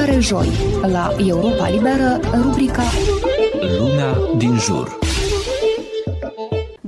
fiecare 0.00 0.20
joi, 0.20 0.48
la 0.90 1.12
Europa 1.18 1.68
Liberă, 1.68 2.20
rubrica 2.42 2.82
Lumea 3.78 4.16
din 4.36 4.58
jur. 4.58 5.09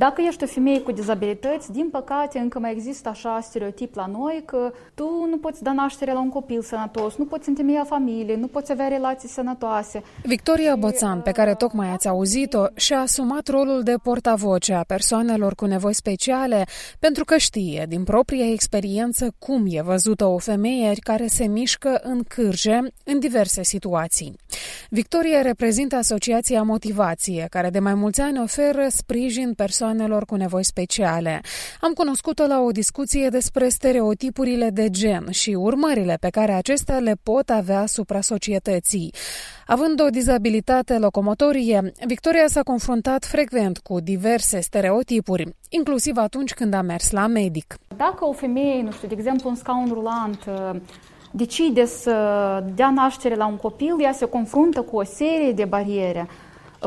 Dacă 0.06 0.22
ești 0.26 0.44
o 0.44 0.46
femeie 0.46 0.80
cu 0.80 0.92
dizabilități, 0.92 1.72
din 1.72 1.88
păcate 1.90 2.38
încă 2.38 2.58
mai 2.58 2.72
există 2.72 3.08
așa 3.08 3.40
stereotip 3.42 3.94
la 3.94 4.06
noi 4.06 4.42
că 4.44 4.72
tu 4.94 5.26
nu 5.30 5.38
poți 5.38 5.62
da 5.62 5.72
naștere 5.72 6.12
la 6.12 6.20
un 6.20 6.28
copil 6.28 6.62
sănătos, 6.62 7.16
nu 7.16 7.24
poți 7.24 7.48
întemeia 7.48 7.84
familie, 7.84 8.36
nu 8.36 8.46
poți 8.46 8.72
avea 8.72 8.88
relații 8.88 9.28
sănătoase. 9.28 10.02
Victoria 10.22 10.76
Bățan, 10.76 11.20
pe 11.20 11.30
care 11.30 11.54
tocmai 11.54 11.88
ați 11.88 12.08
auzit-o, 12.08 12.64
și-a 12.74 13.00
asumat 13.00 13.48
rolul 13.48 13.82
de 13.82 13.94
portavoce 14.02 14.72
a 14.72 14.82
persoanelor 14.82 15.54
cu 15.54 15.64
nevoi 15.64 15.94
speciale 15.94 16.66
pentru 16.98 17.24
că 17.24 17.36
știe 17.36 17.84
din 17.88 18.04
propria 18.04 18.50
experiență 18.50 19.34
cum 19.38 19.64
e 19.68 19.82
văzută 19.82 20.24
o 20.24 20.38
femeie 20.38 20.92
care 21.00 21.26
se 21.26 21.46
mișcă 21.46 22.00
în 22.02 22.22
cârje 22.28 22.80
în 23.04 23.18
diverse 23.18 23.62
situații. 23.62 24.36
Victoria 24.94 25.42
reprezintă 25.42 25.96
Asociația 25.96 26.62
Motivație, 26.62 27.46
care 27.50 27.70
de 27.70 27.78
mai 27.78 27.94
mulți 27.94 28.20
ani 28.20 28.40
oferă 28.40 28.86
sprijin 28.88 29.52
persoanelor 29.54 30.24
cu 30.24 30.34
nevoi 30.34 30.64
speciale. 30.64 31.40
Am 31.80 31.92
cunoscut-o 31.92 32.46
la 32.46 32.60
o 32.60 32.70
discuție 32.70 33.28
despre 33.28 33.68
stereotipurile 33.68 34.70
de 34.70 34.90
gen 34.90 35.30
și 35.30 35.50
urmările 35.50 36.16
pe 36.20 36.28
care 36.28 36.52
acestea 36.52 36.98
le 36.98 37.16
pot 37.22 37.50
avea 37.50 37.80
asupra 37.80 38.20
societății. 38.20 39.14
Având 39.66 40.00
o 40.00 40.08
dizabilitate 40.08 40.98
locomotorie, 40.98 41.92
Victoria 42.06 42.46
s-a 42.46 42.62
confruntat 42.62 43.24
frecvent 43.24 43.78
cu 43.78 44.00
diverse 44.00 44.60
stereotipuri, 44.60 45.56
inclusiv 45.68 46.16
atunci 46.16 46.54
când 46.54 46.74
a 46.74 46.80
mers 46.80 47.10
la 47.10 47.26
medic. 47.26 47.76
Dacă 47.96 48.26
o 48.26 48.32
femeie, 48.32 48.82
nu 48.82 48.90
știu, 48.92 49.08
de 49.08 49.14
exemplu, 49.14 49.48
un 49.48 49.54
scaun 49.54 49.88
rulant, 49.92 50.44
decide 51.32 51.84
să 51.84 52.14
dea 52.74 52.90
naștere 52.90 53.34
la 53.34 53.46
un 53.46 53.56
copil, 53.56 53.96
ea 54.00 54.12
se 54.12 54.24
confruntă 54.24 54.82
cu 54.82 54.96
o 54.96 55.04
serie 55.04 55.52
de 55.52 55.64
bariere. 55.64 56.28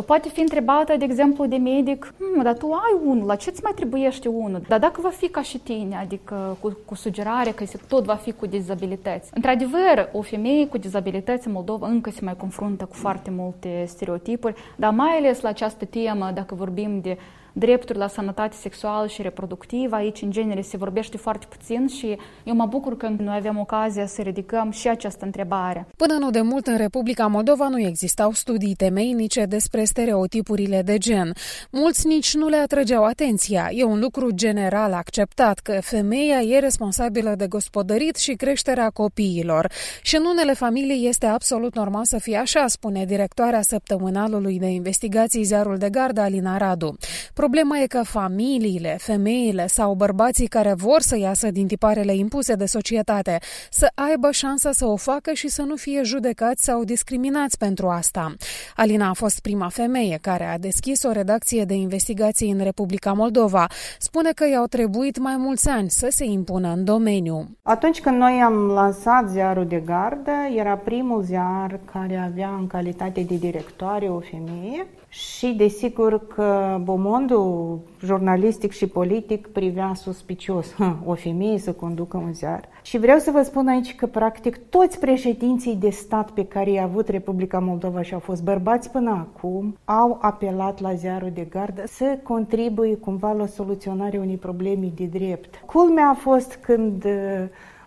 Poate 0.05 0.29
fi 0.29 0.39
întrebată, 0.39 0.95
de 0.97 1.05
exemplu, 1.05 1.45
de 1.45 1.55
medic, 1.55 2.13
hm, 2.17 2.41
dar 2.41 2.57
tu 2.57 2.71
ai 2.71 2.99
unul, 3.05 3.25
la 3.25 3.35
ce 3.35 3.49
îți 3.49 3.63
mai 3.63 3.71
trebuiește 3.75 4.27
unul? 4.27 4.61
Dar 4.67 4.79
dacă 4.79 5.01
va 5.01 5.09
fi 5.09 5.27
ca 5.27 5.41
și 5.41 5.57
tine, 5.57 5.95
adică 5.95 6.57
cu, 6.59 6.77
cu 6.85 6.95
sugerare 6.95 7.51
că 7.51 7.63
tot 7.87 8.03
va 8.03 8.15
fi 8.15 8.31
cu 8.31 8.45
dizabilități. 8.45 9.29
Într-adevăr, 9.33 10.09
o 10.11 10.21
femeie 10.21 10.67
cu 10.67 10.77
dizabilități 10.77 11.47
în 11.47 11.53
Moldova 11.53 11.87
încă 11.87 12.09
se 12.09 12.19
mai 12.23 12.35
confruntă 12.35 12.85
cu 12.85 12.93
foarte 12.93 13.29
multe 13.29 13.83
stereotipuri, 13.87 14.55
dar 14.75 14.93
mai 14.93 15.17
ales 15.17 15.41
la 15.41 15.49
această 15.49 15.85
temă, 15.85 16.31
dacă 16.33 16.55
vorbim 16.55 16.99
de 17.01 17.17
drepturi 17.57 17.97
la 17.97 18.07
sănătate 18.07 18.55
sexuală 18.55 19.07
și 19.07 19.21
reproductivă. 19.21 19.95
Aici, 19.95 20.21
în 20.21 20.31
genere, 20.31 20.61
se 20.61 20.77
vorbește 20.77 21.17
foarte 21.17 21.45
puțin 21.49 21.87
și 21.87 22.17
eu 22.43 22.55
mă 22.55 22.65
bucur 22.65 22.97
că 22.97 23.07
noi 23.17 23.35
avem 23.35 23.59
ocazia 23.59 24.05
să 24.05 24.21
ridicăm 24.21 24.71
și 24.71 24.87
această 24.87 25.25
întrebare. 25.25 25.87
Până 25.97 26.13
nu 26.13 26.29
de 26.29 26.41
mult, 26.41 26.67
în 26.67 26.77
Republica 26.77 27.27
Moldova 27.27 27.67
nu 27.67 27.79
existau 27.79 28.31
studii 28.31 28.75
temeinice 28.75 29.45
despre 29.45 29.83
stereotipurile 29.83 30.81
de 30.81 30.97
gen. 30.97 31.33
Mulți 31.71 32.07
nici 32.07 32.33
nu 32.33 32.47
le 32.47 32.55
atrăgeau 32.55 33.03
atenția. 33.03 33.69
E 33.71 33.83
un 33.83 33.99
lucru 33.99 34.31
general 34.31 34.93
acceptat 34.93 35.59
că 35.59 35.79
femeia 35.81 36.41
e 36.41 36.59
responsabilă 36.59 37.33
de 37.37 37.47
gospodărit 37.47 38.15
și 38.15 38.33
creșterea 38.33 38.89
copiilor. 38.89 39.71
Și 40.01 40.15
în 40.15 40.25
unele 40.25 40.53
familii 40.53 41.07
este 41.07 41.25
absolut 41.25 41.75
normal 41.75 42.05
să 42.05 42.17
fie 42.19 42.37
așa, 42.37 42.67
spune 42.67 43.05
directoarea 43.05 43.61
săptămânalului 43.61 44.59
de 44.59 44.67
investigații 44.67 45.43
Ziarul 45.43 45.77
de 45.77 45.89
Gardă, 45.89 46.21
Alina 46.21 46.57
Radu. 46.57 46.97
Problema 47.41 47.77
e 47.77 47.87
că 47.87 48.03
familiile, 48.03 48.97
femeile 48.99 49.67
sau 49.67 49.93
bărbații 49.93 50.47
care 50.47 50.73
vor 50.73 51.01
să 51.01 51.17
iasă 51.17 51.51
din 51.51 51.67
tiparele 51.67 52.15
impuse 52.15 52.53
de 52.53 52.65
societate 52.65 53.37
să 53.69 53.91
aibă 53.95 54.31
șansa 54.31 54.71
să 54.71 54.85
o 54.85 54.95
facă 54.95 55.33
și 55.33 55.47
să 55.47 55.61
nu 55.61 55.75
fie 55.75 56.01
judecați 56.03 56.63
sau 56.63 56.83
discriminați 56.83 57.57
pentru 57.57 57.87
asta. 57.87 58.33
Alina 58.75 59.09
a 59.09 59.13
fost 59.13 59.39
prima 59.39 59.69
femeie 59.69 60.17
care 60.21 60.43
a 60.45 60.57
deschis 60.57 61.03
o 61.03 61.11
redacție 61.11 61.63
de 61.63 61.73
investigații 61.73 62.51
în 62.51 62.63
Republica 62.63 63.13
Moldova. 63.13 63.67
Spune 63.99 64.31
că 64.31 64.47
i-au 64.47 64.65
trebuit 64.65 65.17
mai 65.17 65.35
mulți 65.37 65.69
ani 65.69 65.89
să 65.89 66.07
se 66.09 66.25
impună 66.25 66.71
în 66.71 66.83
domeniu. 66.83 67.47
Atunci 67.61 68.01
când 68.01 68.17
noi 68.17 68.41
am 68.45 68.53
lansat 68.53 69.29
ziarul 69.29 69.67
de 69.67 69.83
gardă, 69.85 70.31
era 70.55 70.75
primul 70.75 71.23
ziar 71.23 71.79
care 71.91 72.15
avea 72.15 72.49
în 72.59 72.67
calitate 72.67 73.21
de 73.21 73.35
directoare 73.35 74.05
o 74.05 74.19
femeie 74.19 74.87
și 75.15 75.47
desigur 75.47 76.27
că 76.27 76.79
bomondul 76.83 77.79
jurnalistic 78.03 78.71
și 78.71 78.87
politic 78.87 79.47
privea 79.47 79.93
suspicios 79.93 80.75
o 81.05 81.13
femeie 81.13 81.57
să 81.57 81.71
conducă 81.71 82.17
un 82.17 82.33
ziar. 82.33 82.69
Și 82.81 82.97
vreau 82.97 83.19
să 83.19 83.31
vă 83.31 83.41
spun 83.41 83.67
aici 83.67 83.95
că 83.95 84.05
practic 84.07 84.57
toți 84.69 84.99
președinții 84.99 85.75
de 85.75 85.89
stat 85.89 86.31
pe 86.31 86.45
care 86.45 86.71
i-a 86.71 86.83
avut 86.83 87.07
Republica 87.07 87.59
Moldova 87.59 88.01
și 88.01 88.13
au 88.13 88.19
fost 88.19 88.43
bărbați 88.43 88.91
până 88.91 89.09
acum 89.09 89.77
au 89.85 90.17
apelat 90.21 90.81
la 90.81 90.93
ziarul 90.93 91.31
de 91.33 91.47
gardă 91.49 91.83
să 91.87 92.19
contribuie 92.23 92.95
cumva 92.95 93.31
la 93.31 93.45
soluționarea 93.45 94.19
unei 94.19 94.37
probleme 94.37 94.91
de 94.95 95.05
drept. 95.05 95.61
Culmea 95.65 96.09
a 96.09 96.13
fost 96.13 96.59
când 96.61 97.05
uh, 97.05 97.11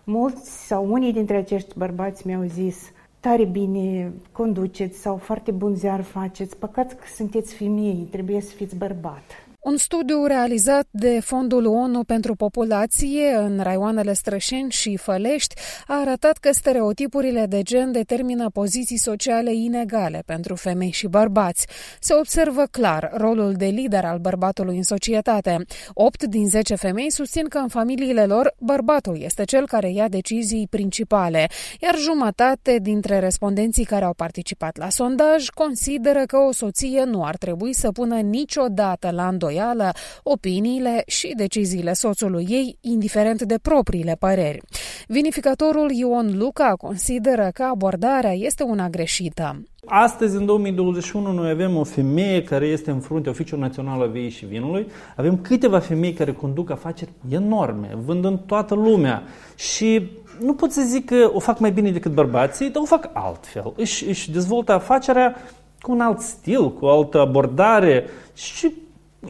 mulți 0.03 0.67
sau 0.67 0.91
unii 0.91 1.13
dintre 1.13 1.35
acești 1.35 1.77
bărbați 1.77 2.27
mi-au 2.27 2.43
zis 2.43 2.91
tare 3.19 3.45
bine 3.45 4.13
conduceți 4.31 4.99
sau 4.99 5.17
foarte 5.17 5.51
bun 5.51 5.75
ziar 5.75 6.01
faceți, 6.01 6.57
păcat 6.57 6.93
că 6.93 7.03
sunteți 7.15 7.53
femei, 7.53 8.07
trebuie 8.11 8.41
să 8.41 8.55
fiți 8.55 8.75
bărbat. 8.75 9.48
Un 9.59 9.77
studiu 9.77 10.25
realizat 10.25 10.87
de 10.91 11.19
Fondul 11.19 11.65
ONU 11.65 12.03
pentru 12.03 12.35
Populație 12.35 13.33
în 13.35 13.59
raioanele 13.61 14.13
Strășeni 14.13 14.71
și 14.71 14.97
Fălești 14.97 15.55
a 15.87 15.99
arătat 15.99 16.37
că 16.37 16.51
stereotipurile 16.51 17.45
de 17.45 17.61
gen 17.61 17.91
determină 17.91 18.49
poziții 18.49 18.97
sociale 18.97 19.53
inegale 19.53 20.23
pentru 20.25 20.55
femei 20.55 20.91
și 20.91 21.07
bărbați. 21.07 21.67
Se 21.99 22.13
observă 22.13 22.63
clar 22.71 23.11
rolul 23.13 23.53
de 23.53 23.65
lider 23.65 24.05
al 24.05 24.17
bărbatului 24.17 24.77
în 24.77 24.83
societate. 24.83 25.65
8 25.93 26.23
din 26.23 26.49
10 26.49 26.75
femei 26.75 27.11
susțin 27.11 27.47
că 27.47 27.57
în 27.57 27.67
familiile 27.67 28.25
lor 28.25 28.53
bărbatul 28.59 29.21
este 29.21 29.43
cel 29.43 29.67
care 29.67 29.91
ia 29.91 30.07
decizii 30.07 30.67
principale, 30.69 31.47
iar 31.81 31.95
jumătate 31.95 32.77
dintre 32.81 33.19
respondenții 33.19 33.85
care 33.85 34.05
au 34.05 34.13
participat 34.13 34.77
la 34.77 34.89
sondaj 34.89 35.47
consideră 35.49 36.23
că 36.25 36.37
o 36.37 36.51
soție 36.51 37.03
nu 37.03 37.23
ar 37.23 37.37
trebui 37.37 37.73
să 37.73 37.91
pună 37.91 38.15
niciodată 38.19 39.11
la 39.11 39.27
îndoială 39.27 39.47
îndoială 39.49 39.91
opiniile 40.23 41.03
și 41.07 41.33
deciziile 41.35 41.93
soțului 41.93 42.45
ei, 42.49 42.77
indiferent 42.81 43.41
de 43.41 43.55
propriile 43.61 44.15
păreri. 44.19 44.61
Vinificatorul 45.07 45.91
Ion 45.91 46.37
Luca 46.37 46.73
consideră 46.77 47.49
că 47.53 47.63
abordarea 47.63 48.33
este 48.33 48.63
una 48.63 48.89
greșită. 48.89 49.63
Astăzi, 49.85 50.35
în 50.35 50.45
2021, 50.45 51.31
noi 51.31 51.49
avem 51.49 51.75
o 51.75 51.83
femeie 51.83 52.43
care 52.43 52.65
este 52.65 52.91
în 52.91 52.99
frunte 52.99 53.29
Oficiul 53.29 53.59
Național 53.59 54.01
al 54.01 54.09
Viei 54.09 54.29
și 54.29 54.45
Vinului. 54.45 54.87
Avem 55.15 55.37
câteva 55.37 55.79
femei 55.79 56.13
care 56.13 56.31
conduc 56.31 56.69
afaceri 56.69 57.11
enorme, 57.29 57.97
vând 58.05 58.25
în 58.25 58.37
toată 58.37 58.75
lumea. 58.75 59.23
Și 59.55 60.09
nu 60.39 60.53
pot 60.53 60.71
să 60.71 60.81
zic 60.81 61.05
că 61.05 61.29
o 61.33 61.39
fac 61.39 61.59
mai 61.59 61.71
bine 61.71 61.91
decât 61.91 62.11
bărbații, 62.11 62.69
dar 62.69 62.81
o 62.81 62.85
fac 62.85 63.09
altfel. 63.13 63.73
Își, 63.75 64.07
își 64.07 64.31
dezvoltă 64.31 64.71
afacerea 64.71 65.35
cu 65.81 65.91
un 65.91 65.99
alt 65.99 66.19
stil, 66.19 66.73
cu 66.73 66.85
o 66.85 66.89
altă 66.89 67.19
abordare 67.19 68.05
și 68.35 68.73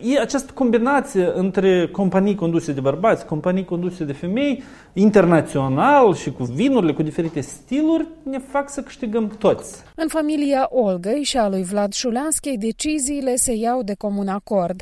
E 0.02 0.20
această 0.20 0.52
combinație 0.54 1.32
între 1.34 1.88
companii 1.88 2.36
conduse 2.36 2.72
de 2.72 2.80
bărbați, 2.80 3.26
companii 3.26 3.66
conduse 3.66 4.04
de 4.04 4.14
femei, 4.14 4.64
internațional 4.94 6.16
și 6.16 6.32
cu 6.32 6.44
vinurile, 6.44 6.94
cu 6.94 7.04
diferite 7.04 7.40
stiluri, 7.40 8.08
ne 8.24 8.40
fac 8.40 8.70
să 8.70 8.82
câștigăm 8.82 9.28
toți. 9.28 9.82
În 9.96 10.08
familia 10.08 10.68
Olgăi 10.70 11.24
și 11.24 11.38
a 11.38 11.48
lui 11.50 11.64
Vlad 11.64 11.94
Șuleanski, 11.94 12.58
deciziile 12.58 13.36
se 13.36 13.54
iau 13.54 13.84
de 13.84 13.94
comun 13.98 14.28
acord. 14.28 14.82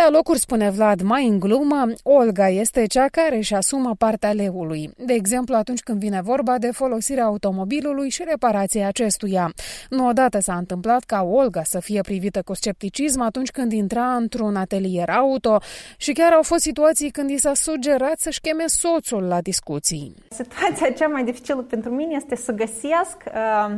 Pe 0.00 0.06
alocuri, 0.06 0.38
spune 0.38 0.70
Vlad, 0.70 1.00
mai 1.00 1.26
în 1.26 1.38
glumă, 1.38 1.86
Olga 2.02 2.48
este 2.48 2.86
cea 2.86 3.06
care 3.06 3.36
își 3.36 3.54
asumă 3.54 3.94
partea 3.98 4.32
leului. 4.32 4.90
De 4.96 5.12
exemplu, 5.12 5.54
atunci 5.54 5.80
când 5.80 5.98
vine 5.98 6.20
vorba 6.22 6.58
de 6.58 6.70
folosirea 6.70 7.24
automobilului 7.24 8.10
și 8.10 8.24
reparația 8.28 8.86
acestuia. 8.86 9.52
Nu 9.90 10.06
odată 10.06 10.40
s-a 10.40 10.54
întâmplat 10.54 11.04
ca 11.04 11.22
Olga 11.22 11.62
să 11.62 11.80
fie 11.80 12.00
privită 12.00 12.42
cu 12.42 12.54
scepticism 12.54 13.20
atunci 13.20 13.50
când 13.50 13.72
intra 13.72 14.14
într-un 14.14 14.56
atelier 14.56 15.08
auto 15.08 15.58
și 15.96 16.12
chiar 16.12 16.32
au 16.32 16.42
fost 16.42 16.62
situații 16.62 17.10
când 17.10 17.30
i 17.30 17.38
s-a 17.38 17.54
sugerat 17.54 18.18
să-și 18.18 18.40
cheme 18.40 18.64
soțul 18.66 19.22
la 19.22 19.40
discuții. 19.40 20.14
Situația 20.28 20.90
cea 20.90 21.06
mai 21.06 21.24
dificilă 21.24 21.62
pentru 21.62 21.90
mine 21.90 22.14
este 22.16 22.36
să 22.36 22.52
găsesc 22.52 23.16
uh, 23.26 23.76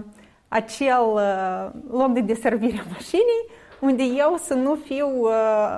acel 0.49 1.05
uh, 1.14 1.70
loc 1.91 2.12
de 2.12 2.20
deservire 2.20 2.79
a 2.79 2.91
mașinii 2.93 3.61
unde 3.82 4.02
eu 4.02 4.37
să 4.43 4.55
nu 4.55 4.75
fiu 4.75 5.08
uh, 5.20 5.32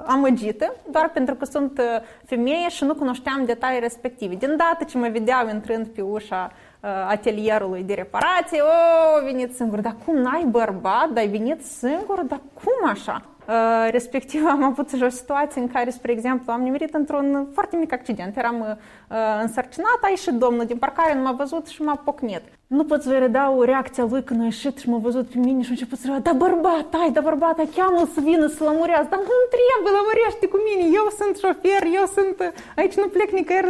amăgită, 0.07 0.75
doar 0.91 1.11
pentru 1.11 1.35
că 1.35 1.45
sunt 1.45 1.79
uh, 1.79 1.85
femeie 2.27 2.69
și 2.69 2.85
nu 2.85 2.95
cunoșteam 2.95 3.45
detalii 3.45 3.81
respective. 3.81 4.35
Din 4.35 4.57
dată 4.57 4.85
ce 4.85 4.99
mă 4.99 5.09
vedeau 5.09 5.49
intrând 5.49 5.87
pe 5.87 6.01
ușa 6.01 6.53
uh, 6.53 6.91
atelierului 7.09 7.83
de 7.83 7.95
reparație, 7.95 8.61
o, 8.61 9.25
venit 9.25 9.55
singur, 9.55 9.79
dar 9.81 9.97
cum 10.05 10.17
n-ai 10.17 10.45
bărbat, 10.45 11.09
dar 11.09 11.23
ai 11.23 11.29
venit 11.29 11.65
singur, 11.65 12.21
dar 12.21 12.41
cum 12.55 12.91
așa? 12.91 13.23
Uh, 13.49 13.91
respectiv 13.99 14.47
am 14.47 14.63
avut 14.63 14.89
o 15.03 15.09
situație 15.09 15.61
în 15.61 15.69
care, 15.69 15.91
spre 15.91 16.13
exemplu, 16.13 16.53
am 16.53 16.63
nimerit 16.63 16.95
într-un 16.95 17.47
foarte 17.53 17.77
mic 17.77 17.93
accident. 17.93 18.37
Eram 18.37 18.61
uh, 18.61 19.17
însărcinat, 19.43 19.99
a 20.01 20.09
ieșit 20.09 20.33
domnul 20.33 20.67
din 20.67 20.77
parcare, 20.77 21.15
nu 21.15 21.23
m-a 21.23 21.33
văzut 21.33 21.67
și 21.67 21.83
m-a 21.83 21.97
pocnit. 22.05 22.43
Nu 22.67 22.85
pot 22.85 23.03
să 23.03 23.09
vă 23.09 23.19
redau 23.19 23.63
reacția 23.63 24.07
lui 24.11 24.23
când 24.25 24.41
a 24.41 24.45
ieșit 24.45 24.79
și 24.79 24.89
m-a 24.89 24.99
văzut 24.99 25.27
pe 25.29 25.39
mine 25.39 25.63
și 25.63 25.69
a 25.69 25.71
început 25.77 25.99
să 25.99 26.19
da 26.23 26.33
bărbat, 26.33 26.89
ai, 27.03 27.11
da 27.13 27.21
bărbat, 27.21 27.57
cheamă 27.77 28.09
să 28.15 28.21
vină 28.21 28.47
să 28.47 28.65
lămurească. 28.65 29.09
Dar 29.11 29.19
nu 29.19 29.37
trebuie, 29.53 29.99
lămurește 29.99 30.47
cu 30.53 30.59
mine, 30.69 30.85
eu 30.99 31.07
sunt 31.19 31.35
șofer, 31.43 31.83
eu 31.99 32.07
sunt, 32.17 32.37
aici 32.77 32.95
nu 32.95 33.07
plec 33.15 33.31
nicăieri. 33.31 33.69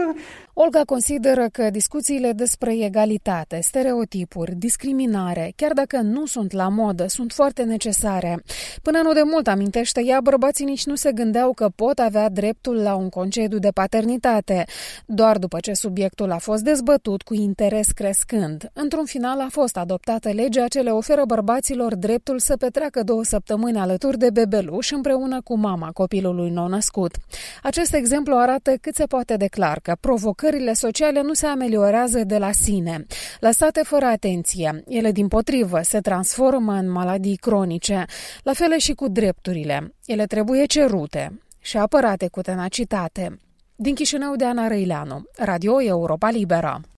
Olga 0.57 0.83
consideră 0.87 1.49
că 1.53 1.71
discuțiile 1.71 2.33
despre 2.33 2.85
egalitate, 2.85 3.61
stereotipuri, 3.63 4.55
discriminare, 4.55 5.53
chiar 5.57 5.73
dacă 5.73 6.01
nu 6.01 6.27
sunt 6.27 6.53
la 6.53 6.69
modă, 6.69 7.07
sunt 7.09 7.33
foarte 7.33 7.63
necesare. 7.63 8.43
Până 8.83 9.01
nu 9.03 9.13
de 9.13 9.23
mult, 9.25 9.47
amintește 9.49 10.05
ea, 10.05 10.21
bărbații 10.21 10.65
nici 10.65 10.87
nu 10.87 10.95
se 10.95 11.13
gândeau 11.13 11.53
că 11.53 11.69
pot 11.75 11.99
avea 11.99 12.29
dreptul 12.29 12.77
la 12.77 12.95
un 12.95 13.09
concediu 13.09 13.59
de 13.59 13.69
paternitate, 13.71 14.65
doar 15.07 15.39
după 15.39 15.59
ce 15.61 15.73
subiectul 15.73 16.31
a 16.31 16.39
fost 16.39 16.63
dezbătut 16.63 17.23
cu 17.23 17.35
interes 17.35 17.91
crescând. 17.91 18.71
Într-un 18.73 19.05
final 19.05 19.41
a 19.41 19.49
fost 19.51 19.77
adoptată 19.77 20.31
legea 20.31 20.69
ce 20.69 20.81
le 20.81 20.91
oferă 20.91 21.23
bărbaților 21.27 21.95
dreptul 21.95 22.39
să 22.39 22.57
petreacă 22.57 23.03
două 23.03 23.25
săptămâni 23.25 23.79
alături 23.79 24.19
de 24.19 24.31
bebeluș 24.31 24.91
împreună 24.91 25.41
cu 25.41 25.59
mama 25.59 25.91
copilului 25.93 26.51
nou-născut. 26.51 27.17
Acest 27.63 27.95
exemplu 27.95 28.37
arată 28.37 28.73
cât 28.81 28.95
se 28.95 29.05
poate 29.05 29.37
declar 29.37 29.79
că 29.83 29.95
provocările 30.45 30.73
sociale 30.73 31.23
nu 31.23 31.33
se 31.33 31.47
ameliorează 31.47 32.25
de 32.25 32.39
la 32.39 32.53
sine. 32.53 33.07
Lăsate 33.41 33.81
fără 33.85 34.05
atenție, 34.05 34.83
ele 34.89 35.13
din 35.13 35.29
potrivă 35.29 35.81
se 35.83 36.01
transformă 36.01 36.73
în 36.73 36.91
maladii 36.91 37.37
cronice, 37.37 38.05
la 38.43 38.53
fel 38.53 38.79
și 38.79 38.93
cu 38.93 39.09
drepturile. 39.09 39.95
Ele 40.07 40.27
trebuie 40.27 40.65
cerute 40.65 41.43
și 41.61 41.77
apărate 41.77 42.29
cu 42.29 42.41
tenacitate. 42.41 43.39
Din 43.77 43.95
Chișinău 43.95 44.37
de 44.37 44.45
Ana 44.45 44.69
Răileanu, 44.69 45.23
Radio 45.37 45.83
Europa 45.83 46.31
Liberă. 46.31 46.81